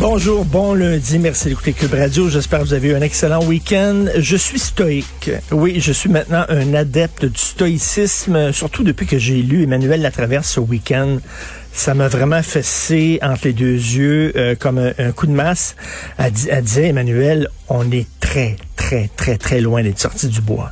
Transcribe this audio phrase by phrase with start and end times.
[0.00, 2.28] Bonjour, bon lundi, merci d'écouter Cube Radio.
[2.28, 4.04] J'espère que vous avez eu un excellent week-end.
[4.16, 5.30] Je suis stoïque.
[5.50, 10.50] Oui, je suis maintenant un adepte du stoïcisme, surtout depuis que j'ai lu Emmanuel Latraverse
[10.50, 11.18] ce week-end.
[11.72, 15.74] Ça m'a vraiment fessé entre les deux yeux euh, comme un, coup de masse.
[16.16, 20.70] Elle, elle disait, Emmanuel, on est très, très, très, très loin d'être sorti du bois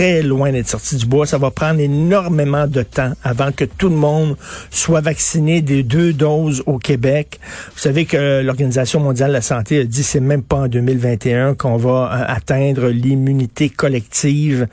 [0.00, 1.26] très loin d'être sorti du bois.
[1.26, 4.34] Ça va prendre énormément de temps avant que tout le monde
[4.70, 7.38] soit vacciné des deux doses au Québec.
[7.74, 11.54] Vous savez que l'Organisation mondiale de la santé a dit c'est même pas en 2021
[11.54, 14.68] qu'on va euh, atteindre l'immunité collective.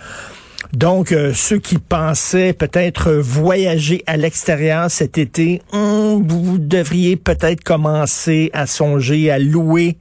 [0.73, 7.63] Donc, euh, ceux qui pensaient peut-être voyager à l'extérieur cet été, hum, vous devriez peut-être
[7.63, 9.97] commencer à songer à louer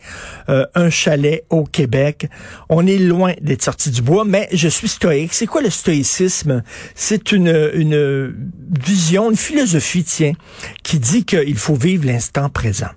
[0.49, 2.29] euh, un chalet au Québec.
[2.69, 5.35] On est loin d'être sorti du bois, mais je suis stoïque.
[5.35, 6.63] C'est quoi le stoïcisme?
[6.95, 8.35] C'est une, une
[8.85, 10.33] vision, une philosophie, tiens,
[10.83, 12.91] qui dit qu'il faut vivre l'instant présent.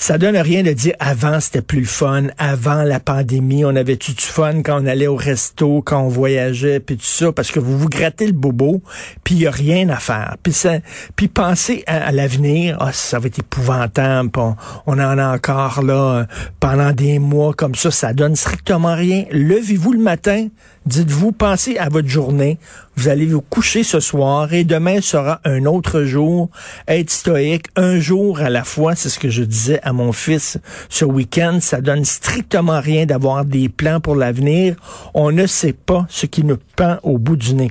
[0.00, 4.14] Ça donne rien de dire avant c'était plus fun, avant la pandémie, on avait tout
[4.14, 7.60] du fun quand on allait au resto, quand on voyageait, puis tout ça, parce que
[7.60, 8.82] vous vous grattez le bobo,
[9.24, 10.36] puis il y a rien à faire.
[10.42, 10.78] Puis ça,
[11.16, 14.56] puis pensez à, l'avenir, ah ça va être épouvantable, on,
[14.86, 16.26] on en a encore là
[16.60, 19.26] pendant des mois comme ça, ça donne strictement rien.
[19.30, 20.48] Levez-vous le matin,
[20.86, 22.58] dites-vous, pensez à votre journée,
[22.96, 26.50] vous allez vous coucher ce soir et demain sera un autre jour.
[26.88, 30.58] Être stoïque, un jour à la fois, c'est ce que je disais à mon fils
[30.88, 31.58] ce week-end.
[31.60, 34.76] Ça donne strictement rien d'avoir des plans pour l'avenir.
[35.14, 37.70] On ne sait pas ce qui nous pend au bout du nez.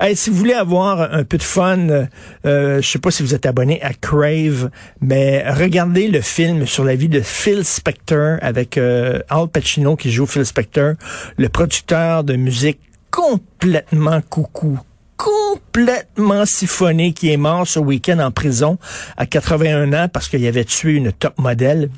[0.00, 3.34] Hey, si vous voulez avoir un peu de fun, euh, je sais pas si vous
[3.34, 8.78] êtes abonné à Crave, mais regardez le film sur la vie de Phil Spector avec
[8.78, 10.94] euh, Al Pacino qui joue Phil Spector,
[11.36, 14.78] le producteur de musique complètement coucou,
[15.20, 18.78] complètement siphonné, qui est mort ce week-end en prison
[19.16, 21.90] à 81 ans parce qu'il avait tué une top modèle.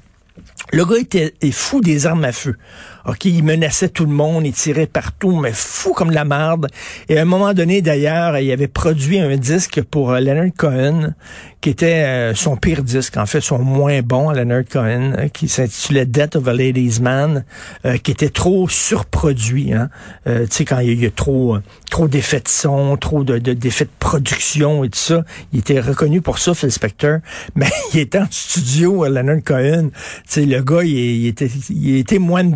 [0.73, 2.57] Le gars était est fou des armes à feu.
[3.05, 6.69] OK, il menaçait tout le monde, il tirait partout, mais fou comme la marde.
[7.09, 11.13] Et à un moment donné, d'ailleurs, il avait produit un disque pour euh, Leonard Cohen,
[11.61, 15.49] qui était euh, son pire disque, en fait, son moins bon, Leonard Cohen, euh, qui
[15.49, 17.45] s'intitulait Death of a Ladies Man,
[17.85, 19.73] euh, qui était trop surproduit.
[19.73, 19.91] Hein?
[20.25, 21.59] Tu sais, quand il y a, trop,
[21.91, 25.81] trop d'effets de son, trop de, de- d'effets de production et tout ça, il était
[25.81, 27.19] reconnu pour ça, Phil Spector.
[27.57, 29.89] Mais il était en studio, Leonard Cohen.
[29.93, 31.99] Tu sais, gars, il, était, il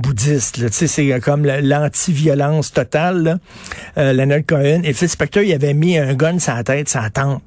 [0.00, 0.56] bouddhiste.
[0.66, 3.22] Tu sais, c'est comme la- l'anti-violence totale.
[3.22, 3.38] Là.
[3.98, 4.82] Euh, Leonard Cohen.
[4.84, 7.42] Et Spector, il avait mis un gun sur la tête, sur la tempe.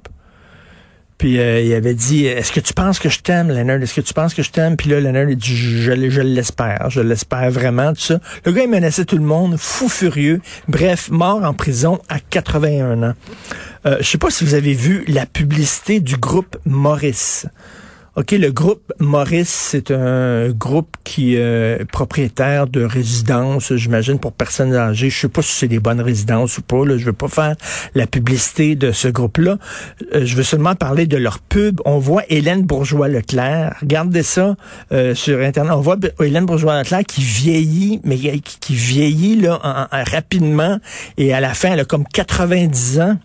[1.17, 3.81] Puis euh, il avait dit Est-ce que tu penses que je t'aime, Leonard?
[3.81, 4.77] Est-ce que tu penses que je t'aime?
[4.77, 8.19] Puis là, Leonard, il dit je l'espère, je l'espère vraiment, tout ça.
[8.45, 10.39] Le gars, il menaçait tout le monde, fou furieux.
[10.69, 13.13] Bref, mort en prison à 81 ans.
[13.85, 17.47] Euh, je sais pas si vous avez vu la publicité du groupe Maurice.
[18.19, 24.75] OK, le groupe Maurice, c'est un groupe qui est propriétaire de résidences, j'imagine, pour personnes
[24.75, 25.09] âgées.
[25.09, 26.83] Je sais pas si c'est des bonnes résidences ou pas.
[26.85, 26.97] Là.
[26.97, 27.55] Je veux pas faire
[27.95, 29.57] la publicité de ce groupe-là.
[30.13, 31.79] Euh, je veux seulement parler de leur pub.
[31.85, 33.77] On voit Hélène Bourgeois-Leclerc.
[33.79, 34.57] Regardez ça
[34.91, 35.71] euh, sur Internet.
[35.73, 40.77] On voit Hélène Bourgeois-Leclerc qui vieillit, mais qui, vieillit là en- en- rapidement.
[41.17, 43.17] Et à la fin, elle a comme 90 ans.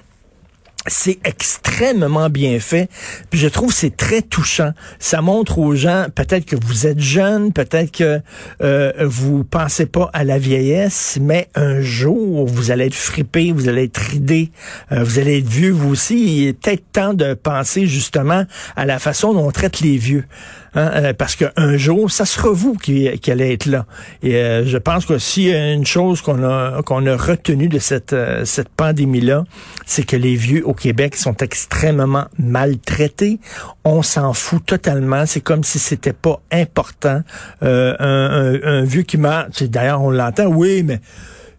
[0.86, 2.90] C'est extrêmement bien fait.
[3.30, 4.72] Puis je trouve c'est très touchant.
[4.98, 8.20] Ça montre aux gens, peut-être que vous êtes jeune, peut-être que
[8.62, 13.68] euh, vous pensez pas à la vieillesse, mais un jour, vous allez être frippé, vous
[13.68, 14.50] allez être ridé,
[14.92, 16.22] euh, vous allez être vieux, vous aussi.
[16.22, 18.44] Il est peut-être temps de penser justement
[18.76, 20.24] à la façon dont on traite les vieux.
[20.74, 23.86] Hein, euh, parce qu'un jour, ça sera vous qui, qui, allez être là.
[24.22, 27.68] Et euh, je pense que s'il y a une chose qu'on a qu'on a retenue
[27.68, 29.44] de cette euh, cette pandémie-là,
[29.86, 33.38] c'est que les vieux au Québec sont extrêmement maltraités.
[33.84, 35.26] On s'en fout totalement.
[35.26, 37.22] C'est comme si c'était pas important.
[37.60, 41.00] Un, un, vieux qui meurt, d'ailleurs on l'entend, oui, mais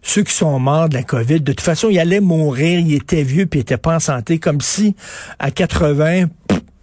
[0.02, 3.22] ceux qui sont morts de la COVID, de toute façon, ils allaient mourir, ils étaient
[3.22, 4.94] vieux, puis ils étaient pas en santé, comme si
[5.38, 6.26] à 80,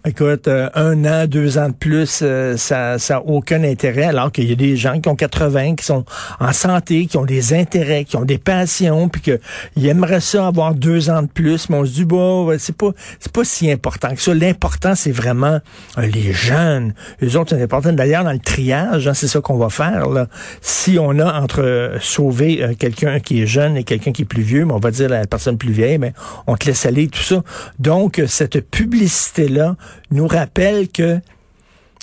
[0.06, 4.46] Écoute, euh, un an, deux ans de plus, euh, ça ça aucun intérêt, alors qu'il
[4.46, 6.04] y a des gens qui ont 80, qui sont
[6.40, 10.74] en santé, qui ont des intérêts, qui ont des passions, puis qu'ils aimeraient ça avoir
[10.74, 14.14] deux ans de plus, mais on se dit, bon, c'est pas c'est pas si important
[14.14, 14.34] que ça.
[14.34, 15.60] L'important, c'est vraiment
[15.96, 16.92] euh, les jeunes.
[17.22, 17.94] Les autres, c'est important.
[17.94, 20.10] D'ailleurs, dans le triage, hein, c'est ça qu'on va faire.
[20.10, 20.26] Là.
[20.60, 24.66] Si on a entre sauver quelqu'un qui est jeune et quelqu'un qui est plus vieux,
[24.66, 26.12] mais on va dire la personne plus vieille, mais
[26.46, 27.42] on te laisse aller, tout ça.
[27.78, 29.76] Donc, cette publicité-là,
[30.10, 31.20] nous rappelle que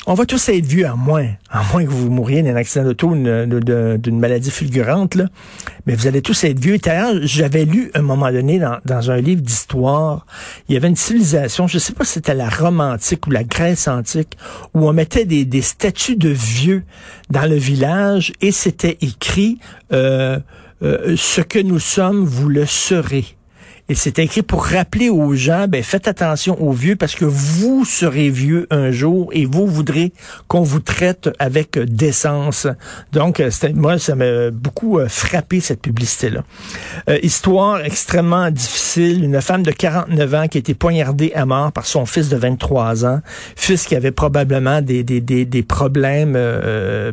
[0.07, 3.13] on va tous être vieux à moins, à moins que vous mouriez d'un accident d'auto,
[3.13, 5.25] d'une maladie fulgurante, là.
[5.85, 6.79] mais vous allez tous être vieux.
[6.79, 10.25] D'ailleurs, j'avais lu un moment donné dans, un livre d'histoire,
[10.67, 13.29] il y avait une civilisation, je ne sais pas si c'était la Rome antique ou
[13.31, 14.38] la Grèce antique,
[14.73, 16.83] où on mettait des, des statues de vieux
[17.29, 19.59] dans le village et c'était écrit
[19.93, 20.39] euh,
[20.81, 23.25] euh, ce que nous sommes, vous le serez.
[23.91, 27.83] Et c'est écrit pour rappeler aux gens, ben, faites attention aux vieux parce que vous
[27.83, 30.13] serez vieux un jour et vous voudrez
[30.47, 32.67] qu'on vous traite avec décence.
[33.11, 36.45] Donc, euh, moi, ça m'a beaucoup euh, frappé cette publicité-là.
[37.09, 39.25] Euh, histoire extrêmement difficile.
[39.25, 42.38] Une femme de 49 ans qui a été poignardée à mort par son fils de
[42.38, 43.19] 23 ans.
[43.57, 46.39] Fils qui avait probablement des, des, des, des problèmes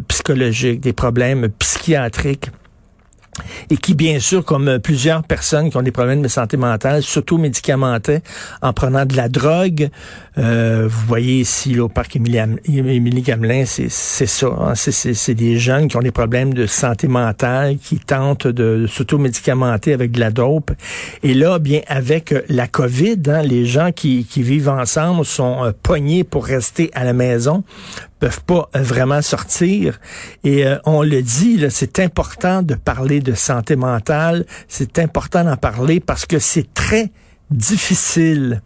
[0.06, 2.52] psychologiques, des problèmes psychiatriques
[3.70, 8.22] et qui, bien sûr, comme plusieurs personnes qui ont des problèmes de santé mentale, s'auto-médicamentaient
[8.62, 9.90] en prenant de la drogue.
[10.38, 14.46] Euh, vous voyez ici, au parc Émilie Gamelin, c'est ça.
[14.46, 14.74] Hein.
[14.74, 20.12] c'est des jeunes qui ont des problèmes de santé mentale, qui tentent de, s'auto-médicamenter avec
[20.12, 20.70] de la dope.
[21.22, 25.72] Et là, bien, avec la COVID, hein, les gens qui, qui vivent ensemble sont euh,
[25.82, 27.64] pognés pour rester à la maison
[28.20, 30.00] peuvent pas vraiment sortir.
[30.44, 35.56] Et euh, on le dit, c'est important de parler de santé mentale, c'est important d'en
[35.56, 37.10] parler parce que c'est très
[37.50, 38.60] difficile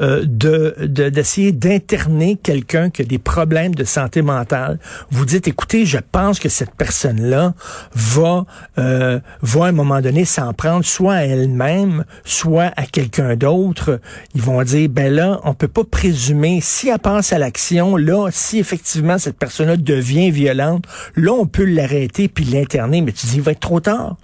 [0.00, 4.78] euh, de d'essayer d'interner quelqu'un qui a des problèmes de santé mentale.
[5.10, 7.54] Vous dites, écoutez, je pense que cette personne-là
[7.94, 8.44] va
[8.78, 14.00] euh, va à un moment donné s'en prendre soit à elle-même, soit à quelqu'un d'autre.
[14.34, 18.28] Ils vont dire, ben là, on peut pas présumer si elle pense à l'action, là,
[18.30, 20.84] si effectivement cette personne-là devient violente,
[21.14, 23.00] là, on peut l'arrêter puis l'interner.
[23.00, 24.16] Mais tu dis, il va être trop tard.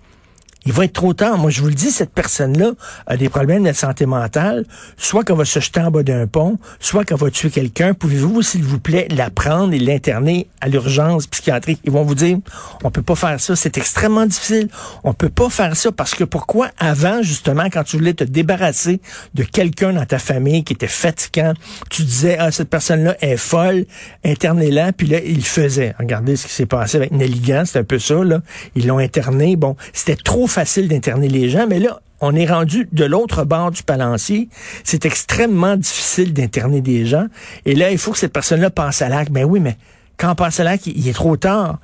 [0.64, 1.38] Il va être trop tard.
[1.38, 2.72] Moi, je vous le dis, cette personne-là
[3.06, 4.64] a des problèmes de santé mentale.
[4.96, 7.94] Soit qu'elle va se jeter en bas d'un pont, soit qu'elle va tuer quelqu'un.
[7.94, 11.80] Pouvez-vous, s'il vous plaît, la prendre et l'interner à l'urgence psychiatrique?
[11.84, 12.38] Ils vont vous dire,
[12.84, 13.56] on peut pas faire ça.
[13.56, 14.68] C'est extrêmement difficile.
[15.02, 19.00] On peut pas faire ça parce que pourquoi avant, justement, quand tu voulais te débarrasser
[19.34, 21.54] de quelqu'un dans ta famille qui était fatigant,
[21.90, 23.84] tu disais, ah, cette personne-là est folle,
[24.24, 24.92] internez-la.
[24.92, 25.94] Puis là, il faisait.
[25.98, 27.64] Regardez ce qui s'est passé avec Nelligan.
[27.66, 28.40] C'est un peu ça, là.
[28.76, 29.56] Ils l'ont interné.
[29.56, 33.72] Bon, c'était trop facile d'interner les gens, mais là, on est rendu de l'autre bord
[33.72, 34.48] du palancier.
[34.84, 37.26] C'est extrêmement difficile d'interner des gens.
[37.66, 39.32] Et là, il faut que cette personne-là passe à l'acte.
[39.32, 39.76] Ben oui, mais
[40.18, 41.80] quand on passe à l'acte, il est trop tard.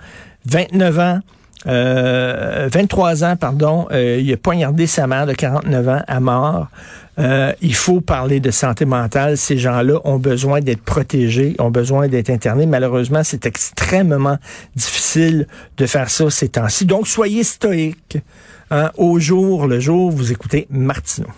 [0.46, 1.20] 29 ans,
[1.66, 6.68] euh, 23 ans, pardon, euh, il a poignardé sa mère de 49 ans à mort.
[7.18, 9.36] Euh, il faut parler de santé mentale.
[9.36, 12.66] Ces gens-là ont besoin d'être protégés, ont besoin d'être internés.
[12.66, 14.38] Malheureusement, c'est extrêmement
[14.76, 16.84] difficile de faire ça ces temps-ci.
[16.84, 18.18] Donc, soyez stoïques.
[18.70, 21.28] Hein, au jour le jour, vous écoutez Martineau.